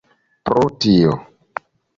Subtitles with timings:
[0.49, 1.15] Pro tio.